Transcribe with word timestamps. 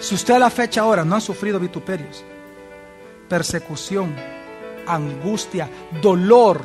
Si 0.00 0.14
usted 0.14 0.34
a 0.34 0.38
la 0.38 0.50
fecha 0.50 0.82
ahora 0.82 1.04
no 1.04 1.16
ha 1.16 1.20
sufrido 1.20 1.58
vituperios, 1.58 2.24
persecución, 3.28 4.14
angustia, 4.86 5.68
dolor, 6.00 6.62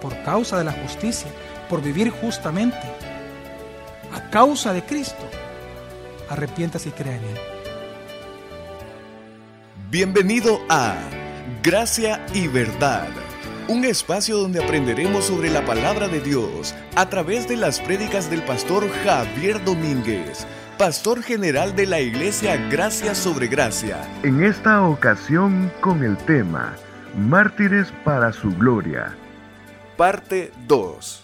por 0.00 0.22
causa 0.22 0.56
de 0.56 0.64
la 0.64 0.72
justicia, 0.72 1.28
por 1.68 1.82
vivir 1.82 2.10
justamente, 2.10 2.78
a 4.14 4.30
causa 4.30 4.72
de 4.72 4.82
Cristo, 4.82 5.28
arrepiéntase 6.30 6.90
y 6.90 6.92
crea 6.92 7.16
en 7.16 7.24
Él. 7.24 7.38
Bienvenido 9.90 10.60
a 10.68 10.94
Gracia 11.62 12.24
y 12.34 12.46
Verdad, 12.46 13.08
un 13.66 13.84
espacio 13.84 14.36
donde 14.36 14.62
aprenderemos 14.62 15.24
sobre 15.24 15.50
la 15.50 15.64
palabra 15.64 16.06
de 16.06 16.20
Dios 16.20 16.72
a 16.94 17.08
través 17.08 17.48
de 17.48 17.56
las 17.56 17.80
prédicas 17.80 18.30
del 18.30 18.42
pastor 18.44 18.88
Javier 19.04 19.64
Domínguez, 19.64 20.46
pastor 20.76 21.22
general 21.22 21.74
de 21.74 21.86
la 21.86 22.00
iglesia 22.00 22.56
Gracia 22.68 23.14
sobre 23.14 23.46
Gracia. 23.46 24.06
En 24.22 24.44
esta 24.44 24.86
ocasión 24.86 25.72
con 25.80 26.04
el 26.04 26.16
tema 26.18 26.76
Mártires 27.16 27.88
para 28.04 28.30
su 28.32 28.50
gloria. 28.50 29.16
Parte 29.96 30.52
2. 30.66 31.22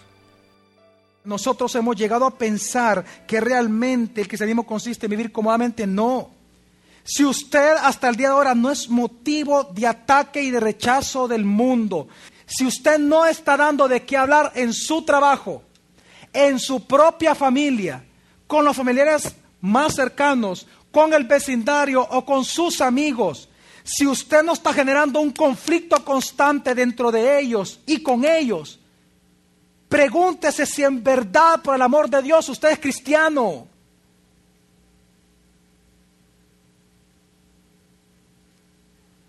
Nosotros 1.25 1.75
hemos 1.75 1.95
llegado 1.95 2.25
a 2.25 2.35
pensar 2.35 3.05
que 3.27 3.39
realmente 3.39 4.21
el 4.21 4.27
cristianismo 4.27 4.65
consiste 4.65 5.05
en 5.05 5.11
vivir 5.11 5.31
cómodamente. 5.31 5.85
No. 5.85 6.31
Si 7.03 7.23
usted 7.23 7.75
hasta 7.83 8.09
el 8.09 8.15
día 8.15 8.29
de 8.29 8.33
ahora 8.33 8.55
no 8.55 8.71
es 8.71 8.89
motivo 8.89 9.65
de 9.65 9.85
ataque 9.85 10.41
y 10.41 10.49
de 10.49 10.59
rechazo 10.59 11.27
del 11.27 11.45
mundo, 11.45 12.07
si 12.47 12.65
usted 12.65 12.97
no 12.97 13.25
está 13.25 13.55
dando 13.55 13.87
de 13.87 14.03
qué 14.03 14.17
hablar 14.17 14.51
en 14.55 14.73
su 14.73 15.05
trabajo, 15.05 15.61
en 16.33 16.57
su 16.57 16.87
propia 16.87 17.35
familia, 17.35 18.03
con 18.47 18.65
los 18.65 18.75
familiares 18.75 19.35
más 19.63 19.95
cercanos, 19.95 20.67
con 20.91 21.13
el 21.13 21.23
vecindario 21.23 22.01
o 22.01 22.25
con 22.25 22.43
sus 22.43 22.81
amigos, 22.81 23.47
si 23.83 24.05
usted 24.05 24.43
no 24.43 24.53
está 24.53 24.73
generando 24.73 25.21
un 25.21 25.31
conflicto 25.31 26.03
constante 26.03 26.75
dentro 26.75 27.11
de 27.11 27.39
ellos 27.39 27.79
y 27.85 28.03
con 28.03 28.25
ellos, 28.25 28.77
pregúntese 29.87 30.65
si 30.65 30.83
en 30.83 31.01
verdad, 31.01 31.61
por 31.61 31.75
el 31.75 31.81
amor 31.81 32.09
de 32.09 32.21
Dios, 32.21 32.47
usted 32.49 32.71
es 32.71 32.79
cristiano. 32.79 33.67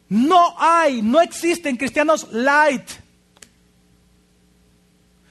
No 0.08 0.54
hay, 0.58 1.00
no 1.00 1.20
existen 1.20 1.76
cristianos 1.76 2.26
light, 2.32 2.90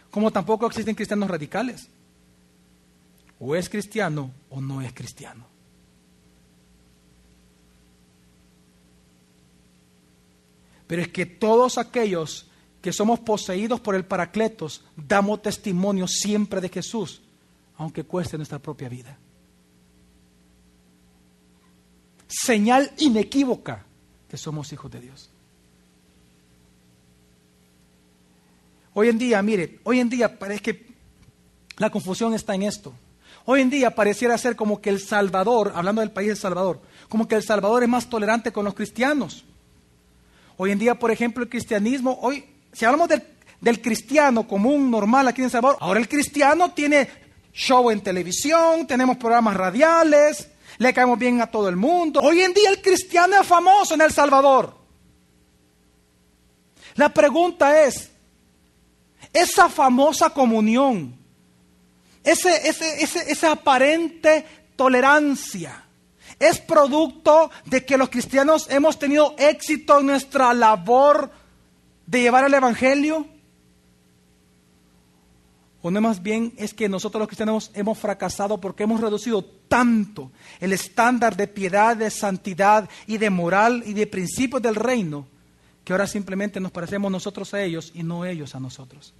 como 0.10 0.32
tampoco 0.32 0.66
existen 0.66 0.96
cristianos 0.96 1.30
radicales. 1.30 1.90
O 3.46 3.58
es 3.58 3.68
cristiano 3.68 4.32
o 4.50 4.62
no 4.62 4.82
es 4.82 4.94
cristiano. 4.94 5.46
Pero 10.88 11.02
es 11.02 11.10
que 11.10 11.26
todos 11.26 11.78
aquellos 11.78 12.48
que 12.82 12.94
somos 12.94 13.20
poseídos 13.20 13.82
por 13.82 13.96
el 13.96 14.06
Paracletos 14.06 14.86
damos 14.96 15.42
testimonio 15.42 16.08
siempre 16.08 16.62
de 16.62 16.70
Jesús, 16.70 17.22
aunque 17.76 18.06
cueste 18.06 18.38
nuestra 18.38 18.60
propia 18.60 18.88
vida. 18.88 19.18
Señal 22.30 22.94
inequívoca 23.00 23.86
que 24.30 24.38
somos 24.38 24.72
hijos 24.72 24.90
de 24.90 25.02
Dios. 25.02 25.30
Hoy 28.94 29.10
en 29.10 29.18
día, 29.18 29.42
mire, 29.42 29.82
hoy 29.84 30.00
en 30.00 30.10
día 30.10 30.40
parece 30.40 30.62
que 30.62 30.94
la 31.76 31.90
confusión 31.90 32.34
está 32.34 32.56
en 32.56 32.64
esto. 32.64 32.94
Hoy 33.46 33.62
en 33.62 33.70
día 33.70 33.94
pareciera 33.94 34.38
ser 34.38 34.56
como 34.56 34.82
que 34.82 34.90
El 34.90 35.00
Salvador, 35.00 35.74
hablando 35.76 36.02
del 36.02 36.12
país 36.12 36.30
de 36.30 36.36
Salvador, 36.36 36.82
como 37.10 37.28
que 37.28 37.36
El 37.36 37.44
Salvador 37.44 37.84
es 37.84 37.90
más 37.90 38.10
tolerante 38.10 38.52
con 38.52 38.66
los 38.66 38.74
cristianos. 38.74 39.44
Hoy 40.56 40.72
en 40.72 40.80
día, 40.80 40.96
por 40.96 41.12
ejemplo, 41.12 41.44
el 41.44 41.50
cristianismo, 41.50 42.18
hoy, 42.22 42.46
si 42.72 42.86
hablamos 42.86 43.10
del, 43.10 43.24
del 43.60 43.82
cristiano 43.82 44.48
común, 44.48 44.90
normal 44.90 45.28
aquí 45.28 45.42
en 45.42 45.46
El 45.46 45.52
Salvador, 45.52 45.78
ahora 45.82 46.00
el 46.00 46.08
cristiano 46.08 46.72
tiene 46.72 47.10
show 47.54 47.92
en 47.92 48.02
televisión, 48.02 48.88
tenemos 48.88 49.18
programas 49.18 49.56
radiales, 49.56 50.50
le 50.78 50.94
caemos 50.94 51.20
bien 51.20 51.42
a 51.42 51.48
todo 51.48 51.68
el 51.68 51.76
mundo. 51.76 52.22
Hoy 52.22 52.42
en 52.42 52.54
día 52.54 52.70
el 52.70 52.82
cristiano 52.82 53.40
es 53.40 53.46
famoso 53.46 53.94
en 53.94 54.02
El 54.02 54.12
Salvador. 54.12 54.76
La 56.96 57.10
pregunta 57.10 57.84
es, 57.84 58.12
esa 59.34 59.68
famosa 59.68 60.30
comunión, 60.30 61.18
ese, 62.24 62.68
ese, 62.68 63.04
ese, 63.04 63.32
esa 63.32 63.52
aparente 63.52 64.46
tolerancia, 64.76 65.84
es 66.40 66.60
producto 66.60 67.52
de 67.66 67.86
que 67.86 67.98
los 67.98 68.10
cristianos 68.10 68.68
hemos 68.70 68.98
tenido 68.98 69.36
éxito 69.38 70.00
en 70.00 70.08
nuestra 70.08 70.54
labor 70.54 71.32
de 72.06 72.22
llevar 72.22 72.46
el 72.46 72.54
Evangelio. 72.54 73.28
O 75.82 75.92
no 75.92 76.00
más 76.00 76.24
bien 76.24 76.54
es 76.58 76.74
que 76.74 76.88
nosotros 76.88 77.20
los 77.20 77.28
cristianos 77.28 77.72
hemos 77.74 77.98
fracasado 77.98 78.60
porque 78.60 78.84
hemos 78.84 79.02
reducido 79.02 79.44
tanto 79.68 80.32
el 80.62 80.72
estándar 80.72 81.36
de 81.36 81.48
piedad, 81.48 81.98
de 81.98 82.10
santidad 82.10 82.90
y 83.06 83.18
de 83.18 83.30
moral 83.30 83.84
y 83.86 83.94
de 83.94 84.08
principios 84.08 84.62
del 84.62 84.76
reino 84.76 85.28
que 85.84 85.94
ahora 85.94 86.08
simplemente 86.08 86.60
nos 86.60 86.72
parecemos 86.72 87.12
nosotros 87.12 87.54
a 87.54 87.62
ellos 87.62 87.92
y 87.94 88.04
no 88.04 88.26
ellos 88.26 88.56
a 88.56 88.60
nosotros. 88.60 89.14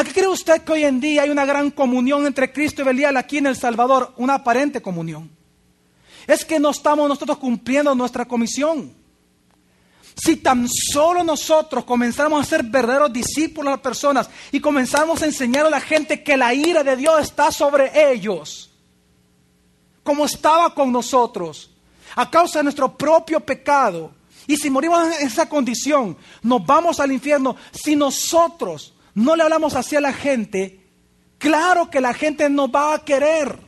¿A 0.00 0.04
qué 0.04 0.14
cree 0.14 0.28
usted 0.28 0.62
que 0.62 0.72
hoy 0.72 0.84
en 0.84 0.98
día 0.98 1.24
hay 1.24 1.28
una 1.28 1.44
gran 1.44 1.70
comunión 1.70 2.24
entre 2.24 2.50
Cristo 2.50 2.80
y 2.80 2.86
Belial 2.86 3.18
aquí 3.18 3.36
en 3.36 3.44
El 3.44 3.54
Salvador? 3.54 4.14
Una 4.16 4.36
aparente 4.36 4.80
comunión. 4.80 5.30
Es 6.26 6.42
que 6.42 6.58
no 6.58 6.70
estamos 6.70 7.06
nosotros 7.06 7.36
cumpliendo 7.36 7.94
nuestra 7.94 8.24
comisión. 8.24 8.94
Si 10.16 10.36
tan 10.36 10.66
solo 10.70 11.22
nosotros 11.22 11.84
comenzamos 11.84 12.40
a 12.40 12.48
ser 12.48 12.62
verdaderos 12.62 13.12
discípulos 13.12 13.68
a 13.68 13.72
las 13.72 13.80
personas 13.82 14.30
y 14.50 14.58
comenzamos 14.58 15.20
a 15.20 15.26
enseñar 15.26 15.66
a 15.66 15.70
la 15.70 15.82
gente 15.82 16.22
que 16.22 16.34
la 16.34 16.54
ira 16.54 16.82
de 16.82 16.96
Dios 16.96 17.20
está 17.20 17.52
sobre 17.52 18.10
ellos, 18.10 18.70
como 20.02 20.24
estaba 20.24 20.74
con 20.74 20.90
nosotros, 20.90 21.72
a 22.16 22.30
causa 22.30 22.60
de 22.60 22.62
nuestro 22.62 22.96
propio 22.96 23.38
pecado, 23.38 24.14
y 24.46 24.56
si 24.56 24.70
morimos 24.70 25.18
en 25.18 25.26
esa 25.26 25.46
condición, 25.46 26.16
nos 26.42 26.64
vamos 26.64 27.00
al 27.00 27.12
infierno, 27.12 27.54
si 27.70 27.94
nosotros 27.96 28.94
no 29.14 29.36
le 29.36 29.42
hablamos 29.42 29.74
así 29.74 29.96
a 29.96 30.00
la 30.00 30.12
gente, 30.12 30.80
claro 31.38 31.90
que 31.90 32.00
la 32.00 32.14
gente 32.14 32.48
nos 32.48 32.70
va 32.70 32.94
a 32.94 33.04
querer. 33.04 33.58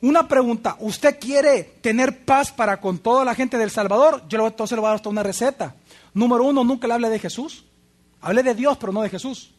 Una 0.00 0.28
pregunta, 0.28 0.76
¿usted 0.80 1.18
quiere 1.18 1.62
tener 1.80 2.24
paz 2.24 2.52
para 2.52 2.80
con 2.80 2.98
toda 2.98 3.24
la 3.24 3.34
gente 3.34 3.56
del 3.56 3.70
Salvador? 3.70 4.22
Yo 4.28 4.46
entonces 4.46 4.76
le 4.76 4.80
voy 4.80 4.88
a 4.88 4.90
dar 4.90 4.96
hasta 4.96 5.08
una 5.08 5.22
receta. 5.22 5.74
Número 6.12 6.44
uno, 6.44 6.62
nunca 6.62 6.86
le 6.86 6.94
hable 6.94 7.08
de 7.08 7.18
Jesús. 7.18 7.64
Hable 8.20 8.42
de 8.42 8.54
Dios, 8.54 8.76
pero 8.78 8.92
no 8.92 9.02
de 9.02 9.08
Jesús. 9.08 9.50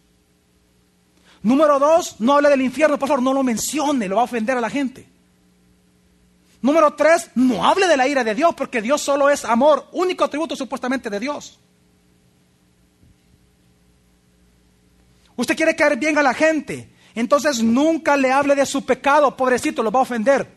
Número 1.41 1.79
dos, 1.79 2.15
no 2.19 2.33
hable 2.33 2.49
del 2.49 2.61
infierno, 2.61 2.97
por 2.97 3.07
favor, 3.07 3.23
no 3.23 3.33
lo 3.33 3.44
mencione, 3.44 4.07
lo 4.07 4.15
va 4.15 4.21
a 4.21 4.25
ofender 4.25 4.57
a 4.57 4.61
la 4.61 4.69
gente. 4.69 5.07
Número 6.61 6.94
tres, 6.94 7.29
no 7.35 7.63
hable 7.63 7.88
de 7.88 7.97
la 7.97 8.07
ira 8.07 8.23
de 8.23 8.33
Dios, 8.33 8.55
porque 8.55 8.81
Dios 8.81 9.01
solo 9.01 9.29
es 9.29 9.45
amor, 9.45 9.88
único 9.91 10.23
atributo 10.23 10.55
supuestamente 10.55 11.09
de 11.11 11.19
Dios. 11.19 11.59
Usted 15.35 15.56
quiere 15.56 15.75
caer 15.75 15.97
bien 15.97 16.18
a 16.18 16.23
la 16.23 16.34
gente. 16.34 16.90
Entonces 17.16 17.63
nunca 17.63 18.18
le 18.18 18.31
hable 18.31 18.56
de 18.56 18.66
su 18.66 18.85
pecado, 18.85 19.35
pobrecito, 19.35 19.81
lo 19.81 19.91
va 19.91 20.00
a 20.00 20.03
ofender. 20.03 20.47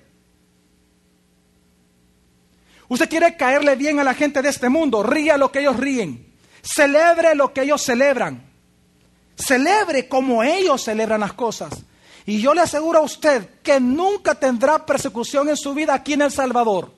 Usted 2.88 3.08
quiere 3.08 3.36
caerle 3.36 3.76
bien 3.76 4.00
a 4.00 4.04
la 4.04 4.14
gente 4.14 4.42
de 4.42 4.48
este 4.48 4.68
mundo, 4.68 5.02
ría 5.02 5.36
lo 5.36 5.52
que 5.52 5.60
ellos 5.60 5.76
ríen, 5.76 6.34
celebre 6.62 7.34
lo 7.34 7.52
que 7.52 7.62
ellos 7.62 7.82
celebran, 7.82 8.50
celebre 9.36 10.08
como 10.08 10.42
ellos 10.42 10.82
celebran 10.82 11.20
las 11.20 11.34
cosas. 11.34 11.84
Y 12.24 12.40
yo 12.40 12.54
le 12.54 12.62
aseguro 12.62 12.98
a 12.98 13.02
usted 13.02 13.60
que 13.62 13.78
nunca 13.78 14.34
tendrá 14.34 14.84
persecución 14.84 15.48
en 15.48 15.56
su 15.56 15.74
vida 15.74 15.94
aquí 15.94 16.14
en 16.14 16.22
El 16.22 16.32
Salvador. 16.32 16.92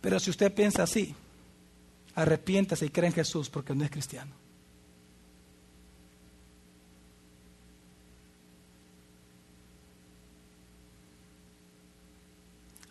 Pero 0.00 0.20
si 0.20 0.30
usted 0.30 0.52
piensa 0.52 0.82
así, 0.82 1.14
arrepiéntase 2.14 2.86
y 2.86 2.90
cree 2.90 3.08
en 3.08 3.14
Jesús 3.14 3.48
porque 3.48 3.74
no 3.74 3.84
es 3.84 3.90
cristiano. 3.90 4.43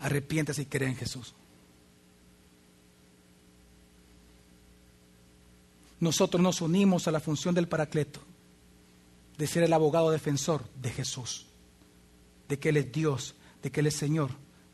Arrepiéntase 0.04 0.64
y 0.64 0.66
cree 0.66 0.90
en 0.90 0.98
Jesús. 0.98 1.34
Nosotros 6.02 6.44
nos 6.44 6.60
unimos 6.60 7.08
a 7.08 7.12
la 7.12 7.22
función 7.22 7.56
del 7.56 7.70
Paracleto, 7.70 8.20
de 9.38 9.48
ser 9.48 9.64
el 9.64 9.72
abogado 9.72 10.12
defensor 10.12 10.62
de 10.82 10.92
Jesús, 10.92 11.46
de 12.50 12.60
que 12.60 12.70
Él 12.70 12.78
es 12.78 12.92
Dios, 12.92 13.36
de 13.62 13.72
que 13.72 13.80
Él 13.80 13.88
es 13.88 13.96
Señor 13.96 14.32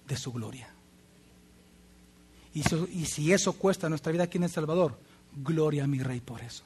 de 0.08 0.18
su 0.18 0.34
gloria. 0.34 0.74
Y 2.56 2.64
si 3.06 3.32
eso 3.32 3.54
cuesta 3.54 3.88
nuestra 3.88 4.12
vida 4.12 4.24
aquí 4.24 4.40
en 4.40 4.46
El 4.46 4.50
Salvador, 4.50 4.98
gloria 5.36 5.84
a 5.84 5.88
mi 5.88 6.00
Rey 6.00 6.22
por 6.22 6.42
eso. 6.42 6.64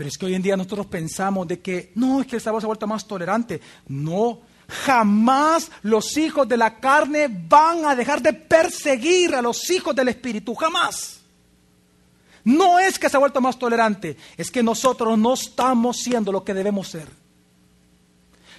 Pero 0.00 0.08
es 0.08 0.16
que 0.16 0.24
hoy 0.24 0.34
en 0.34 0.40
día 0.40 0.56
nosotros 0.56 0.86
pensamos 0.86 1.46
de 1.46 1.60
que 1.60 1.92
no, 1.96 2.22
es 2.22 2.26
que 2.26 2.36
el 2.36 2.40
Salvador 2.40 2.62
se 2.62 2.64
ha 2.64 2.68
vuelto 2.68 2.86
más 2.86 3.06
tolerante. 3.06 3.60
No, 3.86 4.40
jamás 4.66 5.70
los 5.82 6.16
hijos 6.16 6.48
de 6.48 6.56
la 6.56 6.80
carne 6.80 7.28
van 7.28 7.84
a 7.84 7.94
dejar 7.94 8.22
de 8.22 8.32
perseguir 8.32 9.34
a 9.34 9.42
los 9.42 9.68
hijos 9.68 9.94
del 9.94 10.08
Espíritu, 10.08 10.54
jamás. 10.54 11.20
No 12.44 12.78
es 12.78 12.98
que 12.98 13.10
se 13.10 13.16
ha 13.18 13.20
vuelto 13.20 13.42
más 13.42 13.58
tolerante, 13.58 14.16
es 14.38 14.50
que 14.50 14.62
nosotros 14.62 15.18
no 15.18 15.34
estamos 15.34 15.98
siendo 15.98 16.32
lo 16.32 16.44
que 16.44 16.54
debemos 16.54 16.88
ser. 16.88 17.06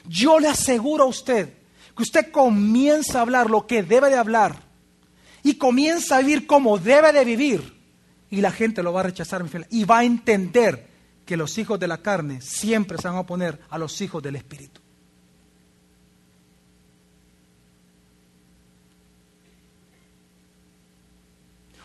Yo 0.08 0.40
le 0.40 0.48
aseguro 0.48 1.06
a 1.06 1.08
usted 1.08 1.56
que 1.98 2.04
usted 2.04 2.30
comienza 2.30 3.18
a 3.18 3.22
hablar 3.24 3.50
lo 3.50 3.66
que 3.66 3.82
debe 3.82 4.12
de 4.12 4.18
hablar 4.18 4.62
y 5.42 5.56
comienza 5.56 6.18
a 6.18 6.20
vivir 6.20 6.46
como 6.46 6.78
debe 6.78 7.12
de 7.12 7.26
vivir 7.26 7.82
y 8.30 8.42
la 8.42 8.52
gente 8.52 8.84
lo 8.84 8.94
va 8.94 9.00
a 9.00 9.06
rechazar 9.06 9.44
y 9.72 9.86
va 9.86 9.98
a 9.98 10.04
entender 10.04 10.91
que 11.26 11.38
los 11.38 11.58
hijos 11.58 11.80
de 11.80 11.88
la 11.88 11.98
carne 11.98 12.42
siempre 12.42 12.98
se 12.98 13.08
van 13.08 13.18
a 13.18 13.22
oponer 13.22 13.60
a 13.70 13.78
los 13.78 14.00
hijos 14.02 14.22
del 14.22 14.36
Espíritu. 14.36 14.82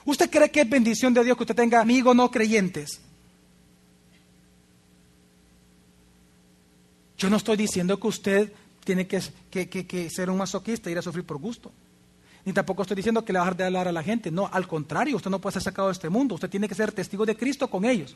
¿Usted 0.04 0.30
cree 0.30 0.50
que 0.50 0.60
es 0.60 0.70
bendición 0.70 1.12
de 1.12 1.24
Dios 1.24 1.36
que 1.36 1.42
usted 1.42 1.56
tenga 1.56 1.80
amigos 1.80 2.14
no 2.14 2.30
creyentes? 2.30 3.00
Yo 7.18 7.28
no 7.28 7.36
estoy 7.36 7.56
diciendo 7.56 7.98
que 7.98 8.06
usted 8.06 8.52
tiene 8.84 9.06
que, 9.08 10.10
ser 10.10 10.30
un 10.30 10.38
masoquista 10.38 10.88
e 10.88 10.92
ir 10.92 10.98
a 10.98 11.02
sufrir 11.02 11.24
por 11.24 11.38
gusto. 11.38 11.72
Ni 12.46 12.52
tampoco 12.52 12.82
estoy 12.82 12.94
diciendo 12.94 13.24
que 13.24 13.32
le 13.32 13.40
va 13.40 13.44
a 13.44 13.46
dejar 13.46 13.56
de 13.56 13.64
hablar 13.64 13.88
a 13.88 13.92
la 13.92 14.04
gente. 14.04 14.30
No, 14.30 14.48
al 14.52 14.68
contrario, 14.68 15.16
usted 15.16 15.30
no 15.30 15.40
puede 15.40 15.54
ser 15.54 15.62
sacado 15.62 15.88
de 15.88 15.92
este 15.94 16.08
mundo. 16.08 16.36
Usted 16.36 16.48
tiene 16.48 16.68
que 16.68 16.76
ser 16.76 16.92
testigo 16.92 17.26
de 17.26 17.36
Cristo 17.36 17.68
con 17.68 17.84
ellos. 17.84 18.14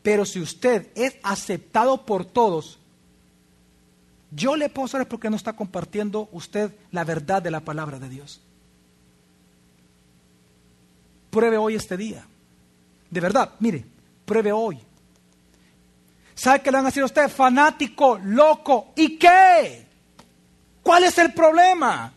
Pero 0.00 0.24
si 0.24 0.40
usted 0.40 0.92
es 0.94 1.16
aceptado 1.24 2.06
por 2.06 2.24
todos, 2.24 2.78
yo 4.30 4.54
le 4.54 4.68
puedo 4.68 4.86
saber 4.86 5.08
por 5.08 5.18
qué 5.18 5.28
no 5.28 5.34
está 5.34 5.54
compartiendo 5.54 6.28
usted 6.30 6.72
la 6.92 7.02
verdad 7.02 7.42
de 7.42 7.50
la 7.50 7.64
palabra 7.64 7.98
de 7.98 8.08
Dios. 8.08 8.40
Pruebe 11.30 11.58
hoy 11.58 11.74
este 11.74 11.96
día. 11.96 12.24
De 13.10 13.20
verdad, 13.20 13.54
mire, 13.58 13.84
pruebe 14.24 14.52
hoy. 14.52 14.78
¿Sabe 16.36 16.62
que 16.62 16.70
le 16.70 16.76
van 16.76 16.86
a 16.86 17.00
a 17.00 17.04
usted? 17.04 17.28
Fanático, 17.28 18.20
loco. 18.22 18.92
¿Y 18.94 19.18
qué? 19.18 19.84
¿Cuál 20.80 21.02
es 21.02 21.18
el 21.18 21.32
problema? 21.32 22.12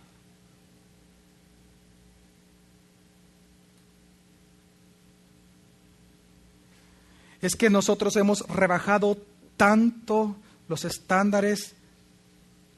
Es 7.48 7.56
que 7.56 7.70
nosotros 7.70 8.18
hemos 8.18 8.42
rebajado 8.50 9.18
tanto 9.56 10.36
los 10.68 10.84
estándares 10.84 11.76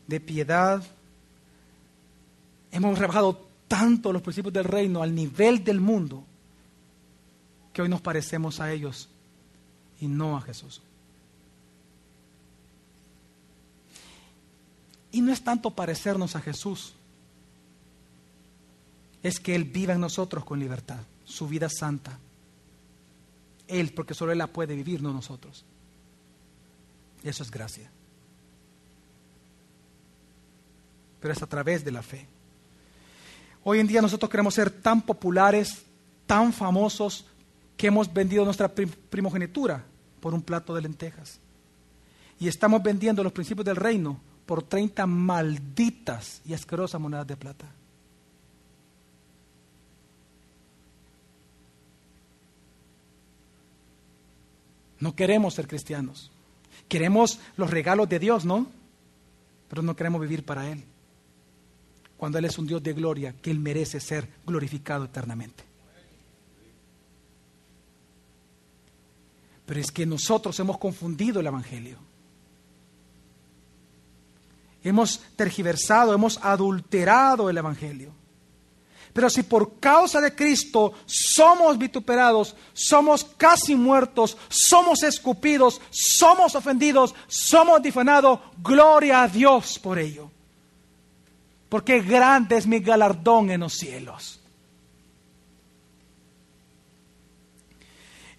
de 0.06 0.20
piedad, 0.20 0.84
hemos 2.72 3.00
rebajado 3.00 3.48
tanto 3.68 4.14
los 4.14 4.22
principios 4.22 4.54
del 4.54 4.66
reino 4.66 5.02
al 5.02 5.16
nivel 5.16 5.64
del 5.64 5.80
mundo, 5.80 6.24
que 7.74 7.82
hoy 7.82 7.90
nos 7.90 8.00
parecemos 8.02 8.60
a 8.60 8.72
ellos 8.72 9.10
y 10.00 10.08
no 10.08 10.38
a 10.38 10.42
Jesús. 10.42 10.84
Y 15.12 15.22
no 15.22 15.34
es 15.34 15.44
tanto 15.44 15.72
parecernos 15.72 16.36
a 16.36 16.42
Jesús, 16.42 16.94
es 19.24 19.40
que 19.40 19.56
Él 19.56 19.64
viva 19.64 19.96
en 19.96 20.02
nosotros 20.02 20.46
con 20.46 20.60
libertad, 20.60 21.00
su 21.26 21.48
vida 21.48 21.70
santa. 21.70 22.20
Él, 23.70 23.94
porque 23.94 24.14
solo 24.14 24.32
Él 24.32 24.38
la 24.38 24.48
puede 24.48 24.76
vivir, 24.76 25.02
no 25.02 25.14
nosotros. 25.14 25.64
Eso 27.24 27.44
es 27.44 27.52
gracia. 27.52 27.90
Pero 31.22 31.34
es 31.34 31.42
a 31.42 31.48
través 31.48 31.86
de 31.86 31.92
la 31.92 32.02
fe. 32.02 32.28
Hoy 33.64 33.80
en 33.80 33.88
día 33.88 34.02
nosotros 34.02 34.30
queremos 34.30 34.54
ser 34.54 34.70
tan 34.70 35.02
populares, 35.02 35.84
tan 36.26 36.52
famosos, 36.52 37.26
que 37.78 37.88
hemos 37.88 38.14
vendido 38.14 38.44
nuestra 38.44 38.70
primogenitura 38.70 39.86
por 40.20 40.34
un 40.34 40.42
plato 40.42 40.76
de 40.76 40.82
lentejas. 40.82 41.40
Y 42.40 42.48
estamos 42.48 42.84
vendiendo 42.84 43.24
los 43.24 43.32
principios 43.32 43.66
del 43.66 43.76
reino 43.76 44.20
por 44.46 44.64
30 44.64 45.06
malditas 45.06 46.42
y 46.46 46.54
asquerosas 46.54 47.00
monedas 47.00 47.28
de 47.28 47.38
plata. 47.38 47.66
No 55.00 55.16
queremos 55.16 55.54
ser 55.54 55.68
cristianos. 55.68 56.32
Queremos 56.88 57.40
los 57.56 57.70
regalos 57.70 58.10
de 58.10 58.20
Dios, 58.20 58.46
¿no? 58.46 58.68
Pero 59.70 59.82
no 59.82 59.96
queremos 59.96 60.22
vivir 60.22 60.44
para 60.44 60.70
Él. 60.70 60.84
Cuando 62.18 62.38
Él 62.38 62.46
es 62.46 62.58
un 62.58 62.68
Dios 62.68 62.84
de 62.84 62.94
gloria, 62.94 63.34
que 63.42 63.52
Él 63.52 63.60
merece 63.60 64.00
ser 64.00 64.28
glorificado 64.46 65.06
eternamente. 65.06 65.64
Pero 69.66 69.80
es 69.80 69.92
que 69.92 70.06
nosotros 70.06 70.60
hemos 70.60 70.80
confundido 70.80 71.40
el 71.40 71.48
Evangelio. 71.48 71.98
Hemos 74.84 75.20
tergiversado, 75.36 76.14
hemos 76.14 76.40
adulterado 76.44 77.50
el 77.50 77.58
Evangelio. 77.58 78.19
Pero 79.14 79.30
si 79.30 79.44
por 79.44 79.80
causa 79.80 80.22
de 80.22 80.36
Cristo 80.36 80.94
somos 81.06 81.78
vituperados, 81.78 82.56
somos 82.74 83.24
casi 83.24 83.76
muertos, 83.76 84.38
somos 84.50 85.04
escupidos, 85.04 85.82
somos 85.90 86.56
ofendidos, 86.56 87.16
somos 87.28 87.82
difamados, 87.82 88.40
gloria 88.62 89.24
a 89.24 89.28
Dios 89.28 89.80
por 89.80 90.00
ello. 90.00 90.30
Porque 91.70 92.02
grande 92.02 92.58
es 92.58 92.68
mi 92.68 92.80
galardón 92.80 93.52
en 93.52 93.62
los 93.62 93.74
cielos. 93.74 94.40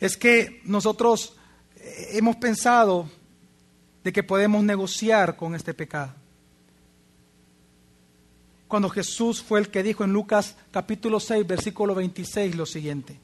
es 0.00 0.16
que 0.16 0.62
nosotros 0.64 1.36
eh, 1.76 2.08
hemos 2.12 2.36
pensado 2.36 3.08
de 4.02 4.12
que 4.12 4.22
podemos 4.22 4.64
negociar 4.64 5.36
con 5.36 5.54
este 5.54 5.74
pecado. 5.74 6.14
Cuando 8.70 8.88
Jesús 8.88 9.42
fue 9.42 9.58
el 9.58 9.68
que 9.68 9.82
dijo 9.82 10.04
en 10.04 10.12
Lucas 10.12 10.54
capítulo 10.70 11.18
6, 11.18 11.44
versículo 11.44 11.92
26 11.92 12.54
lo 12.54 12.64
siguiente. 12.64 13.18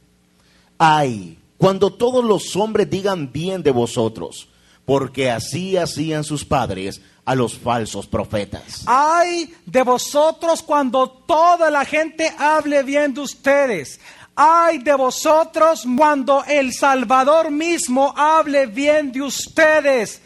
Ay, 0.77 1.39
cuando 1.57 1.93
todos 1.93 2.25
los 2.25 2.57
hombres 2.57 2.91
digan 2.91 3.31
bien 3.31 3.63
de 3.63 3.71
vosotros, 3.71 4.49
porque 4.85 5.31
así 5.31 5.77
hacían 5.77 6.25
sus 6.25 6.45
padres 6.45 7.01
a 7.25 7.37
los 7.37 7.57
falsos 7.57 8.09
profetas. 8.09 8.83
Ay 8.87 9.55
de 9.65 9.85
vosotros 9.85 10.63
cuando 10.63 11.09
toda 11.09 11.71
la 11.71 11.85
gente 11.85 12.29
hable 12.37 12.83
bien 12.83 13.15
de 13.15 13.21
ustedes. 13.21 14.01
Ay 14.35 14.79
de 14.79 14.97
vosotros 14.97 15.85
cuando 15.97 16.43
el 16.43 16.73
Salvador 16.73 17.53
mismo 17.53 18.13
hable 18.17 18.67
bien 18.67 19.13
de 19.13 19.23
ustedes. 19.23 20.23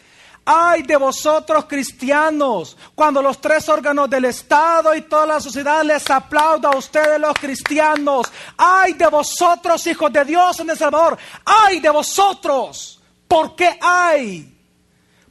Ay 0.53 0.83
de 0.83 0.97
vosotros 0.97 1.63
cristianos, 1.63 2.75
cuando 2.93 3.21
los 3.21 3.39
tres 3.39 3.69
órganos 3.69 4.09
del 4.09 4.25
Estado 4.25 4.93
y 4.93 5.03
toda 5.03 5.25
la 5.25 5.39
sociedad 5.39 5.81
les 5.85 6.09
aplauda 6.09 6.71
a 6.71 6.77
ustedes 6.77 7.21
los 7.21 7.33
cristianos. 7.35 8.27
Ay 8.57 8.91
de 8.93 9.07
vosotros, 9.07 9.87
hijos 9.87 10.11
de 10.11 10.25
Dios 10.25 10.59
en 10.59 10.69
El 10.69 10.77
Salvador. 10.77 11.17
Ay 11.45 11.79
de 11.79 11.89
vosotros. 11.89 13.01
¿Por 13.29 13.55
qué 13.55 13.77
hay? 13.79 14.53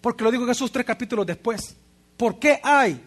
Porque 0.01 0.25
lo 0.25 0.31
dijo 0.31 0.47
Jesús 0.47 0.73
tres 0.73 0.87
capítulos 0.87 1.27
después. 1.27 1.77
¿Por 2.17 2.39
qué 2.39 2.59
hay? 2.63 2.99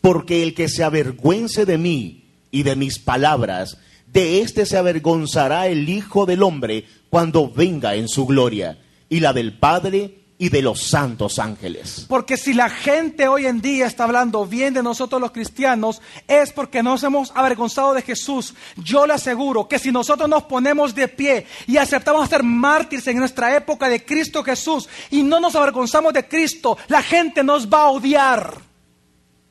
Porque 0.00 0.44
el 0.44 0.54
que 0.54 0.68
se 0.68 0.84
avergüence 0.84 1.66
de 1.66 1.78
mí 1.78 2.28
y 2.52 2.62
de 2.62 2.76
mis 2.76 3.00
palabras, 3.00 3.76
de 4.06 4.40
éste 4.42 4.66
se 4.66 4.76
avergonzará 4.76 5.66
el 5.66 5.88
Hijo 5.88 6.26
del 6.26 6.44
Hombre 6.44 6.84
cuando 7.08 7.50
venga 7.50 7.96
en 7.96 8.06
su 8.06 8.24
gloria, 8.24 8.78
y 9.08 9.18
la 9.18 9.32
del 9.32 9.58
Padre 9.58 10.19
y 10.40 10.48
de 10.48 10.62
los 10.62 10.82
santos 10.82 11.38
ángeles. 11.38 12.06
Porque 12.08 12.38
si 12.38 12.54
la 12.54 12.70
gente 12.70 13.28
hoy 13.28 13.44
en 13.44 13.60
día 13.60 13.86
está 13.86 14.04
hablando 14.04 14.46
bien 14.46 14.72
de 14.72 14.82
nosotros 14.82 15.20
los 15.20 15.32
cristianos, 15.32 16.00
es 16.26 16.50
porque 16.50 16.82
nos 16.82 17.02
hemos 17.02 17.30
avergonzado 17.34 17.92
de 17.92 18.00
Jesús. 18.00 18.54
Yo 18.76 19.06
le 19.06 19.12
aseguro 19.12 19.68
que 19.68 19.78
si 19.78 19.92
nosotros 19.92 20.30
nos 20.30 20.44
ponemos 20.44 20.94
de 20.94 21.08
pie 21.08 21.46
y 21.66 21.76
aceptamos 21.76 22.26
ser 22.30 22.42
mártires 22.42 23.06
en 23.08 23.18
nuestra 23.18 23.54
época 23.54 23.90
de 23.90 24.02
Cristo 24.02 24.42
Jesús 24.42 24.88
y 25.10 25.22
no 25.22 25.40
nos 25.40 25.54
avergonzamos 25.56 26.14
de 26.14 26.26
Cristo, 26.26 26.78
la 26.88 27.02
gente 27.02 27.44
nos 27.44 27.68
va 27.68 27.82
a 27.82 27.90
odiar. 27.90 28.62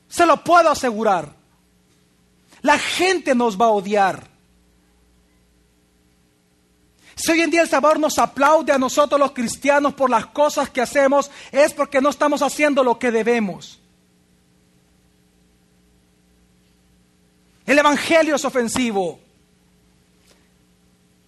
Se 0.08 0.26
lo 0.26 0.42
puedo 0.42 0.70
asegurar. 0.70 1.36
La 2.62 2.80
gente 2.80 3.36
nos 3.36 3.56
va 3.56 3.66
a 3.66 3.70
odiar. 3.70 4.29
Si 7.20 7.30
hoy 7.30 7.42
en 7.42 7.50
día 7.50 7.60
el 7.60 7.68
Salvador 7.68 8.00
nos 8.00 8.18
aplaude 8.18 8.72
a 8.72 8.78
nosotros 8.78 9.20
los 9.20 9.32
cristianos 9.32 9.92
por 9.92 10.08
las 10.08 10.26
cosas 10.26 10.70
que 10.70 10.80
hacemos, 10.80 11.30
es 11.52 11.74
porque 11.74 12.00
no 12.00 12.08
estamos 12.08 12.40
haciendo 12.40 12.82
lo 12.82 12.98
que 12.98 13.10
debemos. 13.10 13.78
El 17.66 17.78
Evangelio 17.78 18.36
es 18.36 18.44
ofensivo. 18.46 19.20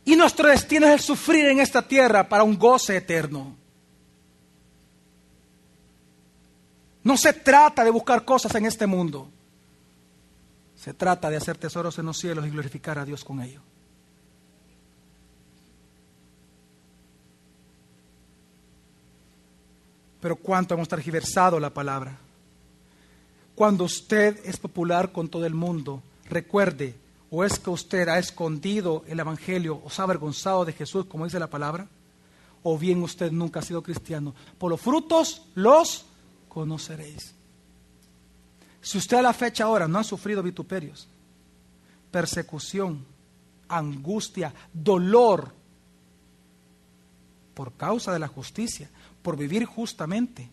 Y 0.06 0.16
nuestro 0.16 0.48
destino 0.48 0.86
es 0.86 0.94
el 0.94 1.00
sufrir 1.00 1.44
en 1.44 1.60
esta 1.60 1.86
tierra 1.86 2.26
para 2.26 2.42
un 2.42 2.58
goce 2.58 2.96
eterno. 2.96 3.54
No 7.04 7.18
se 7.18 7.34
trata 7.34 7.84
de 7.84 7.90
buscar 7.90 8.24
cosas 8.24 8.54
en 8.54 8.64
este 8.64 8.86
mundo. 8.86 9.28
Se 10.74 10.94
trata 10.94 11.28
de 11.28 11.36
hacer 11.36 11.58
tesoros 11.58 11.98
en 11.98 12.06
los 12.06 12.18
cielos 12.18 12.46
y 12.46 12.50
glorificar 12.50 12.98
a 12.98 13.04
Dios 13.04 13.24
con 13.24 13.42
ello. 13.42 13.60
Pero 20.22 20.36
cuánto 20.36 20.74
hemos 20.74 20.88
tergiversado 20.88 21.58
la 21.58 21.74
palabra. 21.74 22.16
Cuando 23.56 23.84
usted 23.84 24.38
es 24.44 24.56
popular 24.56 25.10
con 25.10 25.28
todo 25.28 25.44
el 25.44 25.52
mundo, 25.52 26.00
recuerde, 26.30 26.94
o 27.28 27.44
es 27.44 27.58
que 27.58 27.70
usted 27.70 28.08
ha 28.08 28.20
escondido 28.20 29.04
el 29.08 29.18
Evangelio 29.18 29.82
o 29.84 29.90
se 29.90 30.00
ha 30.00 30.04
avergonzado 30.04 30.64
de 30.64 30.72
Jesús, 30.72 31.06
como 31.06 31.24
dice 31.24 31.40
la 31.40 31.50
palabra, 31.50 31.88
o 32.62 32.78
bien 32.78 33.02
usted 33.02 33.32
nunca 33.32 33.58
ha 33.58 33.64
sido 33.64 33.82
cristiano. 33.82 34.32
Por 34.58 34.70
los 34.70 34.80
frutos 34.80 35.42
los 35.56 36.06
conoceréis. 36.48 37.34
Si 38.80 38.98
usted 38.98 39.16
a 39.16 39.22
la 39.22 39.32
fecha 39.32 39.64
ahora 39.64 39.88
no 39.88 39.98
ha 39.98 40.04
sufrido 40.04 40.40
vituperios, 40.40 41.08
persecución, 42.12 43.04
angustia, 43.68 44.54
dolor, 44.72 45.52
por 47.54 47.72
causa 47.72 48.12
de 48.12 48.18
la 48.18 48.28
justicia, 48.28 48.88
por 49.22 49.36
vivir 49.36 49.64
justamente, 49.64 50.48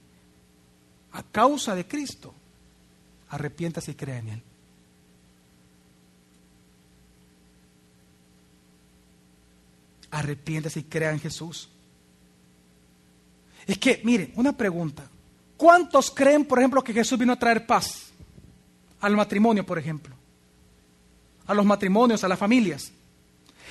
a 1.12 1.24
causa 1.24 1.76
de 1.76 1.88
Cristo, 1.88 2.34
arrepiéntase 3.30 3.92
y 3.92 3.96
crea 3.96 4.20
en 4.20 4.30
Él. 4.30 4.44
Arrepiéntase 10.12 10.80
y 10.80 10.84
crea 10.84 11.12
en 11.12 11.20
Jesús. 11.20 11.70
Es 13.66 13.78
que, 13.78 14.02
mire, 14.04 14.32
una 14.36 14.54
pregunta. 14.54 15.08
¿Cuántos 15.58 16.10
creen, 16.10 16.46
por 16.46 16.60
ejemplo, 16.60 16.84
que 16.84 16.94
Jesús 16.94 17.20
vino 17.20 17.34
a 17.34 17.40
traer 17.40 17.68
paz? 17.68 18.12
Al 19.02 19.16
matrimonio, 19.16 19.66
por 19.66 19.78
ejemplo. 19.78 20.16
A 21.46 21.54
los 21.54 21.66
matrimonios, 21.66 22.24
a 22.24 22.28
las 22.28 22.40
familias. 22.40 22.92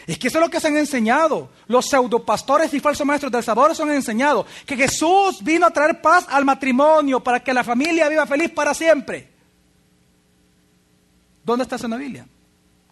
Es 0.07 0.19
que 0.19 0.29
eso 0.29 0.39
es 0.39 0.45
lo 0.45 0.51
que 0.51 0.61
se 0.61 0.69
han 0.69 0.77
enseñado. 0.77 1.51
Los 1.67 1.87
pseudopastores 1.87 2.73
y 2.75 2.81
falsos 2.81 3.07
maestros 3.07 3.33
del 3.33 3.45
sabor 3.45 3.75
se 3.75 3.83
han 3.83 3.91
enseñado. 3.91 4.47
Que 4.67 4.77
Jesús 4.77 5.43
vino 5.43 5.67
a 5.67 5.71
traer 5.71 6.01
paz 6.01 6.27
al 6.29 6.45
matrimonio 6.45 7.21
para 7.21 7.41
que 7.43 7.53
la 7.53 7.65
familia 7.65 8.09
viva 8.09 8.27
feliz 8.27 8.51
para 8.51 8.75
siempre. 8.75 9.29
¿Dónde 11.45 11.63
está 11.63 11.77
eso 11.77 11.87
en 11.87 11.93
la 11.93 11.97
Biblia? 11.97 12.27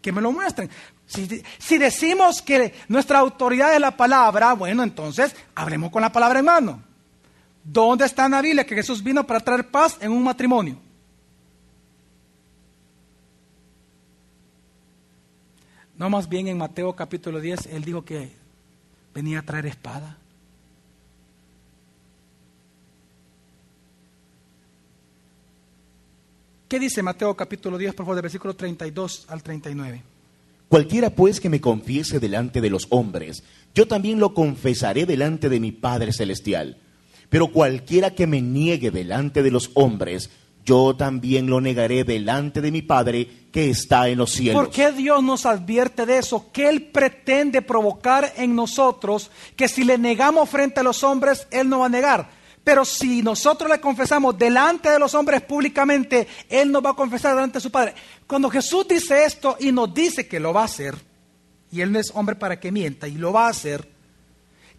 Que 0.01 0.13
me 0.13 0.21
lo 0.21 0.33
muestren. 0.33 0.71
Si, 1.07 1.43
si, 1.59 1.79
decimos 1.79 2.43
que 2.43 2.75
nuestra 2.89 3.19
autoridad 3.19 3.75
es 3.75 3.81
la 3.81 3.97
palabra, 3.97 4.55
bueno, 4.55 4.83
entonces 4.83 5.35
hablemos 5.55 5.91
con 5.91 6.03
la 6.03 6.11
palabra 6.11 6.39
en 6.39 6.45
mano. 6.45 6.83
¿Dónde 7.63 8.07
está 8.07 8.27
en 8.27 8.33
la 8.33 8.41
Biblia 8.41 8.65
que 8.65 8.75
Jesús 8.75 9.03
vino 9.03 9.27
para 9.27 9.41
traer 9.41 9.71
paz 9.71 9.99
en 10.01 10.13
un 10.13 10.23
matrimonio? 10.23 10.86
No, 15.99 16.11
más 16.11 16.29
bien 16.29 16.49
en 16.49 16.59
Mateo 16.59 16.95
capítulo 16.95 17.41
10, 17.41 17.67
él 17.67 17.85
dijo 17.85 18.05
que 18.05 18.31
venía 19.15 19.39
a 19.39 19.43
traer 19.43 19.67
espada. 19.67 20.19
¿Qué 26.69 26.81
dice 26.81 27.03
Mateo 27.03 27.35
capítulo 27.35 27.79
10, 27.79 27.95
por 27.95 28.05
favor, 28.05 28.17
del 28.17 28.23
versículo 28.23 28.55
32 28.55 29.27
al 29.29 29.43
39? 29.43 30.03
Cualquiera 30.69 31.11
pues 31.11 31.41
que 31.41 31.49
me 31.49 31.61
confiese 31.61 32.19
delante 32.19 32.61
de 32.61 32.71
los 32.71 32.89
hombres, 32.91 33.45
yo 33.75 33.87
también 33.87 34.19
lo 34.19 34.35
confesaré 34.35 35.07
delante 35.07 35.49
de 35.49 35.61
mi 35.61 35.71
Padre 35.71 36.13
Celestial. 36.13 36.77
Pero 37.31 37.53
cualquiera 37.53 38.15
que 38.15 38.27
me 38.27 38.43
niegue 38.43 38.91
delante 38.91 39.43
de 39.43 39.51
los 39.51 39.71
hombres, 39.75 40.31
yo 40.67 40.97
también 40.97 41.47
lo 41.47 41.61
negaré 41.61 42.03
delante 42.03 42.61
de 42.61 42.73
mi 42.73 42.83
Padre 42.83 43.47
que 43.53 43.71
está 43.71 44.09
en 44.09 44.19
los 44.19 44.33
cielos. 44.33 44.65
¿Por 44.65 44.75
qué 44.75 44.91
Dios 44.91 45.23
nos 45.23 45.47
advierte 45.47 46.05
de 46.05 46.19
eso? 46.19 46.51
Que 46.53 46.69
Él 46.69 46.89
pretende 46.89 47.63
provocar 47.63 48.35
en 48.37 48.55
nosotros 48.55 49.31
que 49.55 49.69
si 49.69 49.85
le 49.85 49.97
negamos 49.97 50.51
frente 50.51 50.81
a 50.81 50.83
los 50.83 51.05
hombres, 51.05 51.47
Él 51.53 51.69
no 51.69 51.79
va 51.79 51.87
a 51.87 51.89
negar. 51.89 52.29
Pero 52.65 52.85
si 52.85 53.23
nosotros 53.23 53.71
le 53.71 53.81
confesamos 53.81 54.37
delante 54.37 54.91
de 54.91 54.99
los 54.99 55.15
hombres 55.15 55.41
públicamente, 55.43 56.27
Él 56.49 56.73
nos 56.73 56.85
va 56.85 56.91
a 56.91 56.97
confesar 56.97 57.37
delante 57.37 57.59
de 57.59 57.63
su 57.63 57.71
Padre. 57.71 57.95
Cuando 58.27 58.51
Jesús 58.51 58.89
dice 58.89 59.25
esto 59.25 59.57
y 59.61 59.71
nos 59.71 59.95
dice 59.95 60.27
que 60.27 60.41
lo 60.41 60.53
va 60.53 60.63
a 60.63 60.65
hacer, 60.65 60.97
y 61.71 61.81
Él 61.81 61.93
no 61.93 62.01
es 62.01 62.11
hombre 62.13 62.35
para 62.35 62.59
que 62.59 62.73
mienta, 62.73 63.07
y 63.07 63.13
lo 63.13 63.33
va 63.33 63.47
a 63.47 63.51
hacer, 63.51 63.89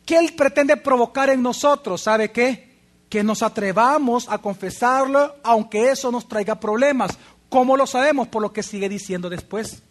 ¿qué 0.06 0.17
Él 0.17 0.34
pretende 0.36 0.75
provocar 0.75 1.29
en 1.29 1.41
nosotros? 1.41 2.01
¿Sabe 2.01 2.29
qué? 2.29 2.66
Que 3.09 3.23
nos 3.23 3.41
atrevamos 3.41 4.27
a 4.29 4.37
confesarlo, 4.39 5.35
aunque 5.43 5.91
eso 5.91 6.11
nos 6.11 6.27
traiga 6.27 6.59
problemas. 6.59 7.17
¿Cómo 7.49 7.77
lo 7.77 7.87
sabemos? 7.87 8.27
Por 8.27 8.41
lo 8.41 8.51
que 8.51 8.63
sigue 8.63 8.89
diciendo 8.89 9.29
después. 9.29 9.81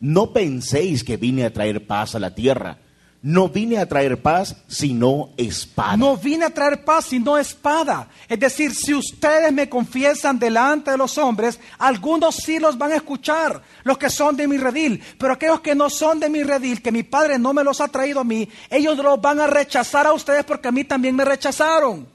No 0.00 0.32
penséis 0.32 1.04
que 1.04 1.16
vine 1.16 1.44
a 1.44 1.52
traer 1.52 1.86
paz 1.86 2.14
a 2.14 2.18
la 2.18 2.34
tierra. 2.34 2.78
No 3.22 3.48
vine 3.48 3.78
a 3.78 3.88
traer 3.88 4.20
paz, 4.20 4.54
sino 4.68 5.30
espada. 5.38 5.96
No 5.96 6.18
vine 6.18 6.44
a 6.44 6.50
traer 6.50 6.84
paz, 6.84 7.06
sino 7.06 7.38
espada. 7.38 8.10
Es 8.28 8.38
decir, 8.38 8.74
si 8.74 8.92
ustedes 8.92 9.50
me 9.50 9.66
confiesan 9.66 10.38
delante 10.38 10.90
de 10.90 10.98
los 10.98 11.16
hombres, 11.16 11.58
algunos 11.78 12.34
sí 12.36 12.58
los 12.58 12.76
van 12.76 12.92
a 12.92 12.96
escuchar, 12.96 13.62
los 13.82 13.96
que 13.96 14.10
son 14.10 14.36
de 14.36 14.46
mi 14.46 14.58
redil. 14.58 15.02
Pero 15.18 15.32
aquellos 15.32 15.62
que 15.62 15.74
no 15.74 15.88
son 15.88 16.20
de 16.20 16.28
mi 16.28 16.42
redil, 16.42 16.82
que 16.82 16.92
mi 16.92 17.02
padre 17.02 17.38
no 17.38 17.54
me 17.54 17.64
los 17.64 17.80
ha 17.80 17.88
traído 17.88 18.20
a 18.20 18.24
mí, 18.24 18.46
ellos 18.68 18.98
los 18.98 19.18
van 19.18 19.40
a 19.40 19.46
rechazar 19.46 20.06
a 20.06 20.12
ustedes 20.12 20.44
porque 20.44 20.68
a 20.68 20.72
mí 20.72 20.84
también 20.84 21.16
me 21.16 21.24
rechazaron. 21.24 22.13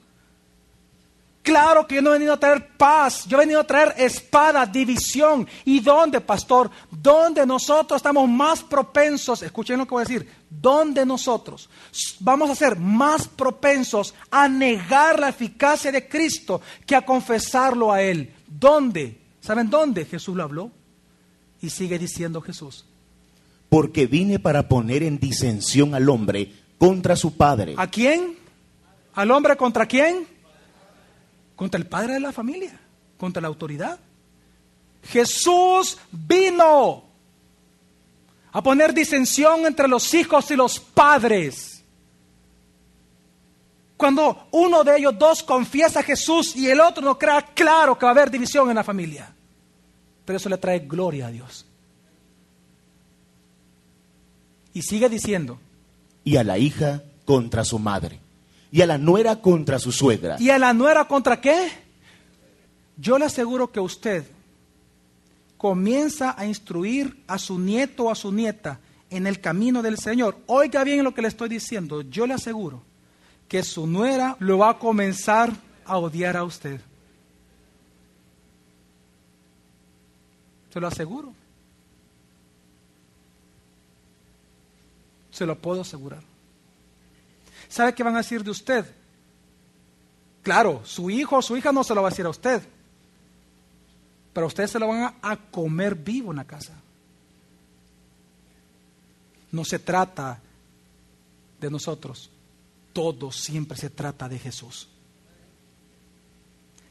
Claro 1.42 1.88
que 1.88 1.96
yo 1.96 2.02
no 2.02 2.10
he 2.10 2.14
venido 2.14 2.34
a 2.34 2.40
traer 2.40 2.76
paz, 2.76 3.26
yo 3.26 3.38
he 3.38 3.42
venido 3.42 3.62
a 3.62 3.68
traer 3.68 3.96
espada, 3.98 4.66
división. 4.66 5.48
¿Y 5.66 5.80
dónde, 5.80 6.20
pastor? 6.20 6.70
¿Dónde 6.92 7.46
nosotros 7.46 7.98
estamos 7.98 8.28
más 8.28 8.62
propensos? 8.62 9.42
Escuchen 9.42 9.78
lo 9.78 9.86
que 9.86 9.92
voy 9.92 10.02
a 10.02 10.06
decir. 10.06 10.30
¿Dónde 10.50 11.06
nosotros 11.06 11.70
vamos 12.20 12.50
a 12.50 12.56
ser 12.56 12.78
más 12.78 13.28
propensos 13.28 14.14
a 14.30 14.50
negar 14.50 15.20
la 15.20 15.30
eficacia 15.30 15.92
de 15.92 16.08
Cristo 16.08 16.62
que 16.86 16.96
a 16.96 17.06
confesarlo 17.06 17.92
a 17.92 18.02
Él? 18.02 18.34
¿Dónde? 18.46 19.20
¿Saben 19.40 19.70
dónde 19.70 20.06
Jesús 20.06 20.36
lo 20.36 20.44
habló? 20.44 20.72
Y 21.62 21.70
sigue 21.70 21.98
diciendo 21.98 22.42
Jesús. 22.42 22.86
Porque 23.70 24.08
vine 24.08 24.40
para 24.40 24.68
poner 24.68 25.04
en 25.04 25.20
disensión 25.20 25.96
al 25.96 26.10
hombre 26.10 26.52
contra 26.78 27.16
su 27.16 27.38
padre. 27.38 27.76
¿A 27.78 27.88
quién? 27.88 28.38
¿Al 29.14 29.32
hombre 29.32 29.56
contra 29.56 29.86
quién? 29.86 30.28
Contra 31.60 31.78
el 31.78 31.88
padre 31.88 32.14
de 32.14 32.22
la 32.22 32.32
familia, 32.32 32.72
contra 33.18 33.42
la 33.42 33.50
autoridad. 33.50 34.00
Jesús 35.04 35.98
vino 36.10 37.04
a 38.54 38.64
poner 38.64 38.94
disensión 38.94 39.66
entre 39.66 39.86
los 39.90 40.14
hijos 40.14 40.50
y 40.52 40.56
los 40.56 40.80
padres. 40.80 41.84
Cuando 43.98 44.48
uno 44.52 44.86
de 44.86 45.00
ellos 45.00 45.20
dos 45.20 45.44
confiesa 45.44 46.00
a 46.00 46.04
Jesús 46.04 46.56
y 46.56 46.70
el 46.70 46.80
otro 46.80 47.04
no 47.04 47.20
crea, 47.20 47.42
claro 47.54 48.00
que 48.00 48.06
va 48.06 48.12
a 48.12 48.14
haber 48.14 48.32
división 48.32 48.70
en 48.70 48.76
la 48.76 48.84
familia. 48.86 49.30
Pero 50.24 50.38
eso 50.38 50.48
le 50.48 50.58
trae 50.60 50.80
gloria 50.80 51.28
a 51.28 51.32
Dios. 51.32 51.66
Y 54.74 54.82
sigue 54.82 55.10
diciendo. 55.10 55.60
Y 56.24 56.38
a 56.38 56.46
la 56.46 56.58
hija 56.58 57.04
contra 57.26 57.66
su 57.66 57.80
madre 57.80 58.22
y 58.72 58.82
a 58.82 58.86
la 58.86 58.98
nuera 58.98 59.42
contra 59.42 59.80
su 59.80 59.92
suegra. 59.92 60.38
¿Y 60.40 60.50
a 60.50 60.60
la 60.60 60.74
nuera 60.74 61.06
contra 61.06 61.42
qué? 61.42 61.72
Yo 62.98 63.18
le 63.18 63.26
aseguro 63.26 63.72
que 63.72 63.80
usted 63.80 64.26
comienza 65.58 66.36
a 66.38 66.46
instruir 66.46 67.24
a 67.28 67.38
su 67.38 67.60
nieto 67.60 68.06
o 68.06 68.12
a 68.12 68.16
su 68.16 68.32
nieta 68.32 68.80
en 69.10 69.28
el 69.28 69.42
camino 69.42 69.82
del 69.82 69.98
Señor. 69.98 70.38
Oiga 70.46 70.84
bien 70.84 71.04
lo 71.04 71.14
que 71.14 71.22
le 71.22 71.28
estoy 71.28 71.50
diciendo. 71.50 72.02
Yo 72.02 72.28
le 72.28 72.34
aseguro 72.34 72.82
que 73.48 73.64
su 73.64 73.88
nuera 73.88 74.36
lo 74.40 74.60
va 74.60 74.70
a 74.72 74.80
comenzar 74.80 75.52
a 75.86 75.98
odiar 75.98 76.38
a 76.38 76.44
usted. 76.44 76.80
Se 80.72 80.80
lo 80.80 80.88
aseguro. 80.88 81.34
Se 85.32 85.46
lo 85.46 85.58
puedo 85.58 85.82
asegurar. 85.82 86.29
¿Sabe 87.70 87.94
qué 87.94 88.04
van 88.04 88.16
a 88.16 88.20
decir 88.20 88.44
de 88.44 88.52
usted? 88.52 88.86
Claro, 90.44 90.82
su 90.86 91.10
hijo 91.10 91.38
o 91.38 91.42
su 91.42 91.56
hija 91.56 91.72
no 91.72 91.84
se 91.84 91.94
lo 91.94 92.02
va 92.02 92.08
a 92.08 92.12
decir 92.12 92.26
a 92.26 92.30
usted, 92.30 92.62
pero 94.34 94.48
ustedes 94.48 94.72
se 94.72 94.80
lo 94.80 94.88
van 94.88 95.16
a, 95.22 95.38
comer 95.38 95.96
vivo 95.96 96.32
en 96.32 96.38
la 96.38 96.46
casa. 96.46 96.74
No 99.52 99.66
se 99.66 99.80
trata 99.80 100.40
de 101.60 101.70
nosotros, 101.70 102.30
todo 102.94 103.32
siempre 103.32 103.78
se 103.78 103.90
trata 103.90 104.30
de 104.30 104.40
Jesús. 104.40 104.88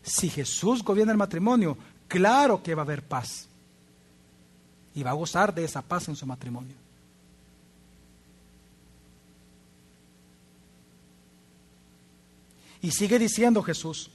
Si 0.02 0.28
Jesús 0.30 0.82
gobierna 0.82 1.12
el 1.12 1.18
matrimonio, 1.18 1.76
claro 2.06 2.62
que 2.62 2.74
va 2.74 2.82
a 2.82 2.84
haber 2.84 3.02
paz. 3.02 3.46
Y 4.94 5.02
va 5.02 5.10
a 5.10 5.14
gozar 5.14 5.54
de 5.54 5.64
esa 5.64 5.82
paz 5.82 6.08
en 6.08 6.16
su 6.16 6.26
matrimonio. 6.26 6.74
Y 12.88 12.90
sigue 12.90 13.18
diciendo 13.18 13.62
Jesús, 13.62 14.08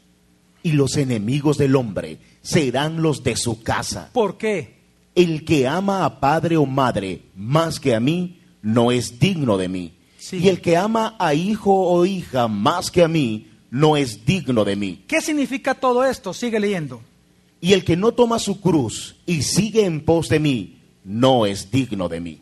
y 0.63 0.71
los 0.71 0.97
enemigos 0.97 1.59
del 1.59 1.75
hombre 1.75 2.17
serán 2.41 3.03
los 3.03 3.21
de 3.21 3.35
su 3.35 3.61
casa. 3.61 4.09
¿Por 4.11 4.35
qué? 4.35 4.79
El 5.13 5.45
que 5.45 5.67
ama 5.67 6.05
a 6.05 6.19
padre 6.19 6.57
o 6.57 6.65
madre 6.65 7.21
más 7.35 7.79
que 7.79 7.93
a 7.93 7.99
mí, 7.99 8.39
no 8.63 8.91
es 8.91 9.19
digno 9.19 9.59
de 9.59 9.67
mí. 9.69 9.93
Sí. 10.17 10.37
Y 10.37 10.49
el 10.49 10.59
que 10.59 10.75
ama 10.75 11.15
a 11.19 11.35
hijo 11.35 11.71
o 11.71 12.03
hija 12.03 12.47
más 12.47 12.89
que 12.89 13.03
a 13.03 13.07
mí, 13.07 13.45
no 13.69 13.95
es 13.95 14.25
digno 14.25 14.65
de 14.65 14.75
mí. 14.75 15.03
¿Qué 15.07 15.21
significa 15.21 15.75
todo 15.75 16.03
esto? 16.03 16.33
Sigue 16.33 16.59
leyendo. 16.59 16.99
Y 17.61 17.73
el 17.73 17.85
que 17.85 17.95
no 17.95 18.11
toma 18.13 18.39
su 18.39 18.59
cruz 18.59 19.17
y 19.27 19.43
sigue 19.43 19.85
en 19.85 20.03
pos 20.03 20.29
de 20.29 20.39
mí, 20.39 20.79
no 21.03 21.45
es 21.45 21.69
digno 21.69 22.09
de 22.09 22.19
mí. 22.21 22.39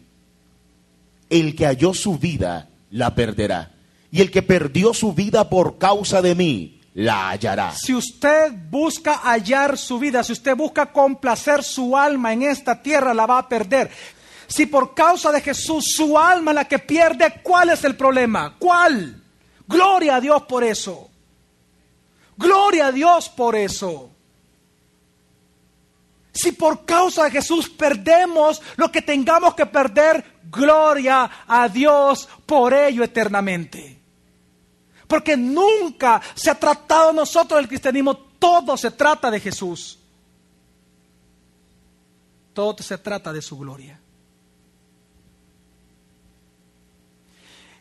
El 1.30 1.58
que 1.58 1.66
halló 1.66 1.94
su 1.94 2.18
vida, 2.18 2.70
la 2.90 3.16
perderá. 3.16 3.71
Y 4.12 4.22
el 4.22 4.30
que 4.30 4.42
perdió 4.42 4.94
su 4.94 5.14
vida 5.14 5.50
por 5.50 5.78
causa 5.78 6.22
de 6.22 6.36
mí, 6.36 6.82
la 6.94 7.30
hallará. 7.30 7.74
Si 7.74 7.94
usted 7.94 8.52
busca 8.70 9.16
hallar 9.24 9.78
su 9.78 10.00
vida, 10.00 10.24
si 10.24 10.34
usted 10.34 10.56
busca 10.56 10.92
complacer 10.92 11.64
su 11.64 11.98
alma 11.98 12.34
en 12.34 12.44
esta 12.44 12.82
tierra, 12.82 13.14
la 13.14 13.26
va 13.26 13.40
a 13.40 13.48
perder. 13.48 13.90
Si 14.48 14.66
por 14.66 14.94
causa 14.94 15.32
de 15.32 15.40
Jesús 15.40 15.94
su 15.96 16.18
alma 16.18 16.52
la 16.52 16.68
que 16.68 16.80
pierde, 16.80 17.40
¿cuál 17.42 17.70
es 17.70 17.84
el 17.86 17.96
problema? 17.96 18.56
¿Cuál? 18.60 19.24
Gloria 19.66 20.18
a 20.18 20.22
Dios 20.22 20.44
por 20.44 20.64
eso. 20.64 21.10
Gloria 22.36 22.88
a 22.88 22.92
Dios 22.92 23.30
por 23.30 23.56
eso. 23.56 24.10
Si 26.34 26.52
por 26.52 26.86
causa 26.86 27.26
de 27.26 27.32
Jesús 27.32 27.70
perdemos 27.70 28.62
lo 28.76 28.92
que 28.92 29.02
tengamos 29.02 29.54
que 29.54 29.66
perder, 29.66 30.40
gloria 30.50 31.30
a 31.48 31.70
Dios 31.70 32.28
por 32.46 32.74
ello 32.74 33.04
eternamente. 33.04 34.01
Porque 35.12 35.36
nunca 35.36 36.22
se 36.36 36.50
ha 36.50 36.56
tratado 36.56 37.12
nosotros 37.12 37.60
del 37.60 37.68
cristianismo, 37.68 38.16
todo 38.16 38.78
se 38.78 38.92
trata 38.92 39.30
de 39.30 39.42
Jesús. 39.42 40.00
Todo 42.54 42.82
se 42.82 42.98
trata 42.98 43.34
de 43.34 43.42
su 43.42 43.58
gloria. 43.58 44.00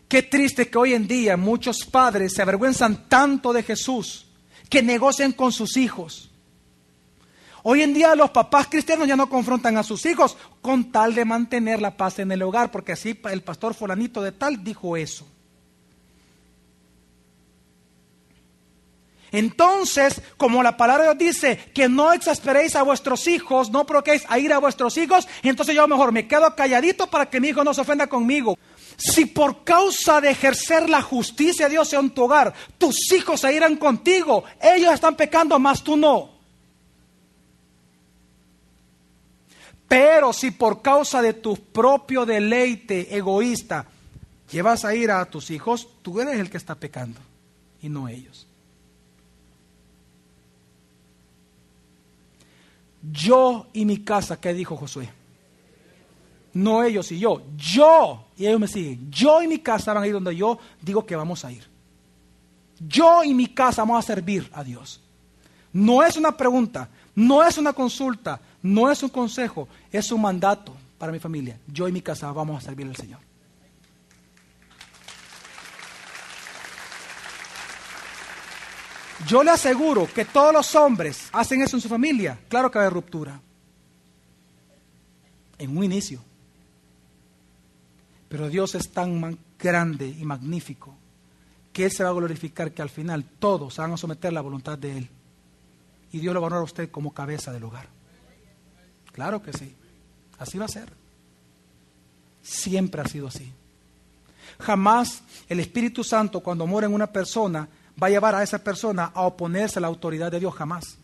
Qué 0.09 0.25
triste 0.25 0.69
que 0.69 0.77
hoy 0.77 0.93
en 0.93 1.07
día 1.07 1.37
muchos 1.37 1.85
padres 1.85 2.33
se 2.35 2.43
avergüenzan 2.43 3.09
tanto 3.09 3.53
de 3.53 3.63
Jesús 3.63 4.27
que 4.69 4.83
negocian 4.83 5.31
con 5.31 5.53
sus 5.53 5.77
hijos. 5.77 6.33
Hoy 7.63 7.83
en 7.83 7.95
día 7.95 8.17
los 8.17 8.31
papás 8.31 8.67
cristianos 8.67 9.07
ya 9.07 9.15
no 9.15 9.31
confrontan 9.31 9.77
a 9.77 9.85
sus 9.85 10.05
hijos 10.05 10.37
con 10.61 10.91
tal 10.91 11.15
de 11.15 11.25
mantener 11.25 11.81
la 11.81 11.97
paz 11.97 12.19
en 12.19 12.33
el 12.33 12.43
hogar, 12.43 12.73
porque 12.73 12.91
así 12.91 13.17
el 13.31 13.45
pastor 13.45 13.73
fulanito 13.73 14.21
de 14.21 14.33
tal 14.33 14.65
dijo 14.65 14.97
eso. 14.97 15.29
Entonces, 19.33 20.21
como 20.37 20.63
la 20.63 20.77
palabra 20.77 21.05
de 21.05 21.15
Dios 21.15 21.37
dice 21.37 21.57
que 21.73 21.89
no 21.89 22.13
exasperéis 22.13 22.75
a 22.75 22.83
vuestros 22.83 23.27
hijos, 23.29 23.71
no 23.71 23.87
provoquéis 23.87 24.25
a 24.29 24.39
ir 24.39 24.53
a 24.53 24.59
vuestros 24.59 24.97
hijos, 24.97 25.29
entonces 25.43 25.75
yo 25.75 25.87
mejor 25.87 26.13
me 26.13 26.27
quedo 26.27 26.55
calladito 26.57 27.07
para 27.07 27.31
que 27.31 27.41
mi 27.41 27.49
hijo 27.49 27.63
no 27.63 27.73
se 27.73 27.83
ofenda 27.83 28.09
conmigo. 28.09 28.59
Si 28.97 29.27
por 29.27 29.65
causa 29.65 30.21
de 30.21 30.31
ejercer 30.31 30.91
la 30.91 31.01
justicia 31.01 31.67
de 31.67 31.73
Dios 31.73 31.93
en 31.93 32.11
tu 32.11 32.25
hogar, 32.25 32.53
tus 32.77 33.13
hijos 33.13 33.41
se 33.41 33.53
irán 33.55 33.77
contigo, 33.77 34.45
ellos 34.61 34.93
están 34.93 35.17
pecando, 35.17 35.59
más 35.59 35.83
tú 35.83 35.97
no. 35.97 36.41
Pero 39.89 40.33
si 40.33 40.51
por 40.53 40.83
causa 40.83 41.21
de 41.23 41.33
tu 41.33 41.57
propio 41.57 42.25
deleite 42.25 43.17
egoísta 43.17 43.87
llevas 44.51 44.85
a 44.85 44.95
ir 44.95 45.11
a 45.11 45.25
tus 45.25 45.51
hijos, 45.51 45.89
tú 46.03 46.21
eres 46.21 46.39
el 46.39 46.51
que 46.51 46.59
está 46.59 46.75
pecando 46.75 47.19
y 47.83 47.89
no 47.89 48.07
ellos. 48.07 48.47
Yo 53.03 53.67
y 53.73 53.85
mi 53.85 53.99
casa, 53.99 54.41
¿qué 54.41 54.53
dijo 54.53 54.77
Josué? 54.77 55.11
No 56.53 56.83
ellos 56.83 57.11
y 57.13 57.19
yo, 57.19 57.43
yo, 57.57 58.27
y 58.37 58.47
ellos 58.47 58.61
me 58.61 58.67
siguen, 58.67 59.11
yo 59.11 59.41
y 59.41 59.47
mi 59.47 59.59
casa 59.59 59.93
van 59.93 60.03
a 60.03 60.07
ir 60.07 60.13
donde 60.13 60.35
yo 60.35 60.59
digo 60.83 61.07
que 61.07 61.15
vamos 61.15 61.45
a 61.45 61.53
ir. 61.53 61.65
Yo 62.81 63.23
y 63.23 63.35
mi 63.35 63.47
casa 63.47 63.83
vamos 63.83 64.05
a 64.05 64.07
servir 64.07 64.51
a 64.53 64.65
Dios. 64.65 65.01
No 65.73 66.03
es 66.03 66.17
una 66.17 66.37
pregunta, 66.37 66.89
no 67.15 67.45
es 67.45 67.59
una 67.59 67.73
consulta, 67.73 68.41
no 68.63 68.91
es 68.91 69.03
un 69.03 69.11
consejo, 69.11 69.69
es 69.93 70.11
un 70.11 70.23
mandato 70.23 70.75
para 70.99 71.13
mi 71.13 71.19
familia. 71.19 71.59
Yo 71.69 71.87
y 71.87 71.93
mi 71.93 72.03
casa 72.03 72.33
vamos 72.33 72.63
a 72.63 72.67
servir 72.67 72.87
al 72.87 72.97
Señor. 72.97 73.30
Yo 79.27 79.43
le 79.43 79.51
aseguro 79.51 80.09
que 80.13 80.25
todos 80.25 80.53
los 80.53 80.75
hombres 80.75 81.29
hacen 81.33 81.63
eso 81.63 81.77
en 81.77 81.83
su 81.83 81.89
familia. 81.89 82.39
Claro 82.49 82.71
que 82.71 82.79
va 82.79 82.85
a 82.85 82.87
haber 82.87 82.95
ruptura. 82.95 83.41
En 85.59 85.77
un 85.77 85.85
inicio. 85.85 86.21
Pero 88.29 88.49
Dios 88.49 88.75
es 88.75 88.91
tan 88.91 89.39
grande 89.59 90.09
y 90.09 90.25
magnífico 90.25 90.97
que 91.73 91.85
Él 91.85 91.93
se 91.93 92.03
va 92.03 92.11
a 92.11 92.15
glorificar 92.15 92.73
que 92.73 92.83
al 92.83 92.91
final 92.91 93.25
todos 93.25 93.75
se 93.75 93.83
van 93.83 93.93
a 93.93 93.97
someter 93.97 94.29
a 94.29 94.35
la 94.35 94.41
voluntad 94.41 94.79
de 94.79 94.99
Él. 94.99 95.09
Y 96.13 96.19
Dios 96.19 96.35
lo 96.35 96.41
va 96.41 96.47
a 96.47 96.49
honrar 96.49 96.61
a 96.63 96.65
usted 96.65 96.91
como 96.91 97.15
cabeza 97.15 97.53
del 97.53 97.65
hogar. 97.65 97.89
Claro 99.13 99.43
que 99.43 99.53
sí. 99.53 99.75
Así 100.39 100.59
va 100.59 100.65
a 100.65 100.69
ser. 100.69 100.93
Siempre 102.43 103.03
ha 103.03 103.07
sido 103.07 103.29
así. 103.29 103.53
Jamás 104.59 105.23
el 105.49 105.61
Espíritu 105.61 106.03
Santo 106.03 106.41
cuando 106.41 106.67
mora 106.67 106.87
en 106.87 106.95
una 106.95 107.07
persona 107.07 107.69
va 108.03 108.07
a 108.07 108.11
llevar 108.11 108.35
a 108.35 108.43
esa 108.43 108.59
persona 108.59 109.13
a 109.15 109.23
oponerse 109.23 109.79
a 109.79 109.83
la 109.83 109.89
autoridad 109.89 110.31
de 110.31 110.41
Dios 110.41 110.55
jamás. 110.55 110.97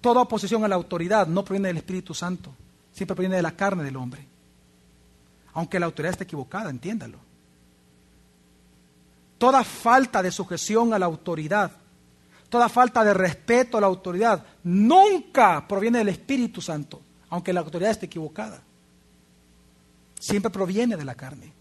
Toda 0.00 0.22
oposición 0.22 0.64
a 0.64 0.68
la 0.68 0.76
autoridad 0.76 1.26
no 1.26 1.44
proviene 1.44 1.68
del 1.68 1.78
Espíritu 1.78 2.14
Santo, 2.14 2.54
siempre 2.92 3.16
proviene 3.16 3.36
de 3.36 3.42
la 3.42 3.56
carne 3.56 3.82
del 3.82 3.96
hombre. 3.96 4.26
Aunque 5.54 5.80
la 5.80 5.86
autoridad 5.86 6.12
esté 6.12 6.24
equivocada, 6.24 6.70
entiéndalo. 6.70 7.18
Toda 9.38 9.64
falta 9.64 10.22
de 10.22 10.30
sujeción 10.30 10.94
a 10.94 10.98
la 10.98 11.06
autoridad, 11.06 11.72
toda 12.48 12.68
falta 12.68 13.02
de 13.04 13.14
respeto 13.14 13.76
a 13.76 13.80
la 13.80 13.86
autoridad, 13.86 14.44
nunca 14.62 15.66
proviene 15.66 15.98
del 15.98 16.08
Espíritu 16.08 16.60
Santo, 16.60 17.00
aunque 17.30 17.52
la 17.52 17.60
autoridad 17.60 17.90
esté 17.90 18.06
equivocada. 18.06 18.62
Siempre 20.18 20.50
proviene 20.50 20.96
de 20.96 21.04
la 21.04 21.14
carne. 21.14 21.52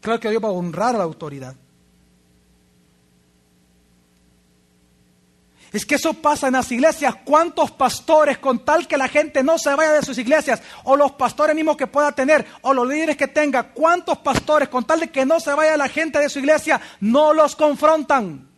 Claro 0.00 0.20
que 0.20 0.28
Dios 0.28 0.42
va 0.42 0.48
a 0.48 0.52
honrar 0.52 0.94
a 0.94 0.98
la 0.98 1.04
autoridad. 1.04 1.54
Es 5.74 5.84
que 5.84 5.96
eso 5.96 6.14
pasa 6.14 6.46
en 6.46 6.52
las 6.52 6.70
iglesias. 6.70 7.16
¿Cuántos 7.24 7.72
pastores, 7.72 8.38
con 8.38 8.64
tal 8.64 8.86
que 8.86 8.96
la 8.96 9.08
gente 9.08 9.42
no 9.42 9.58
se 9.58 9.74
vaya 9.74 9.90
de 9.90 10.02
sus 10.02 10.16
iglesias, 10.18 10.62
o 10.84 10.94
los 10.94 11.10
pastores 11.10 11.56
mismos 11.56 11.76
que 11.76 11.88
pueda 11.88 12.12
tener, 12.12 12.46
o 12.60 12.72
los 12.72 12.86
líderes 12.86 13.16
que 13.16 13.26
tenga, 13.26 13.64
cuántos 13.72 14.18
pastores, 14.18 14.68
con 14.68 14.84
tal 14.84 15.00
de 15.00 15.10
que 15.10 15.26
no 15.26 15.40
se 15.40 15.52
vaya 15.52 15.76
la 15.76 15.88
gente 15.88 16.20
de 16.20 16.28
su 16.28 16.38
iglesia, 16.38 16.80
no 17.00 17.34
los 17.34 17.56
confrontan? 17.56 18.48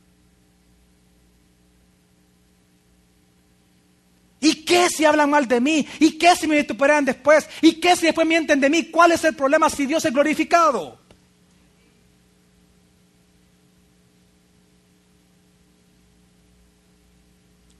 ¿Y 4.38 4.66
qué 4.66 4.90
si 4.90 5.07
hablan 5.07 5.31
mal 5.31 5.48
de 5.48 5.59
mí? 5.59 5.88
¿Y 5.98 6.18
qué 6.18 6.37
si 6.37 6.46
me 6.46 6.57
vituperan 6.57 7.07
después? 7.07 7.48
¿Y 7.62 7.81
qué 7.81 7.96
si 7.96 8.05
después 8.05 8.26
mienten 8.26 8.61
de 8.61 8.68
mí? 8.68 8.90
¿Cuál 8.90 9.12
es 9.12 9.24
el 9.24 9.35
problema 9.35 9.70
si 9.70 9.87
Dios 9.87 10.05
es 10.05 10.12
glorificado? 10.12 11.06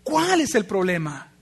¿Cuál 0.07 0.41
es 0.41 0.55
el 0.55 0.65
problema? 0.65 1.33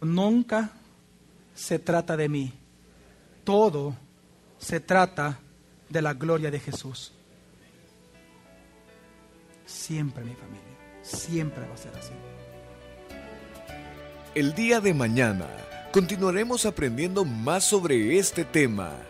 Nunca 0.00 0.70
se 1.52 1.80
trata 1.80 2.16
de 2.16 2.28
mí. 2.28 2.52
Todo 3.42 3.96
se 4.56 4.78
trata 4.78 5.40
de 5.88 6.00
la 6.00 6.14
gloria 6.14 6.48
de 6.48 6.60
Jesús. 6.60 7.10
Siempre 9.66 10.22
mi 10.22 10.34
familia. 10.36 10.62
Siempre 11.02 11.66
va 11.66 11.74
a 11.74 11.76
ser 11.76 11.92
así. 11.96 12.12
El 14.36 14.54
día 14.54 14.80
de 14.80 14.94
mañana 14.94 15.48
continuaremos 15.90 16.66
aprendiendo 16.66 17.24
más 17.24 17.64
sobre 17.64 18.16
este 18.16 18.44
tema. 18.44 19.09